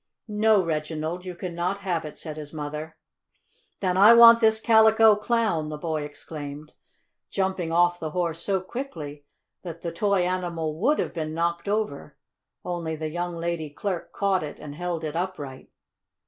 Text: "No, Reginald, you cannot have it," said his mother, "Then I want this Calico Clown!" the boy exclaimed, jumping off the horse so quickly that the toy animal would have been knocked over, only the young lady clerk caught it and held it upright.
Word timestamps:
"No, 0.27 0.65
Reginald, 0.65 1.25
you 1.25 1.35
cannot 1.35 1.77
have 1.77 2.05
it," 2.05 2.17
said 2.17 2.35
his 2.35 2.51
mother, 2.51 2.97
"Then 3.81 3.97
I 3.97 4.15
want 4.15 4.39
this 4.39 4.59
Calico 4.59 5.15
Clown!" 5.15 5.69
the 5.69 5.77
boy 5.77 6.01
exclaimed, 6.01 6.73
jumping 7.29 7.71
off 7.71 7.99
the 7.99 8.09
horse 8.09 8.41
so 8.41 8.61
quickly 8.61 9.25
that 9.61 9.81
the 9.81 9.91
toy 9.91 10.23
animal 10.25 10.75
would 10.79 10.97
have 10.97 11.13
been 11.13 11.35
knocked 11.35 11.69
over, 11.69 12.17
only 12.65 12.95
the 12.95 13.09
young 13.11 13.35
lady 13.35 13.69
clerk 13.69 14.11
caught 14.11 14.41
it 14.41 14.59
and 14.59 14.73
held 14.73 15.03
it 15.03 15.15
upright. 15.15 15.69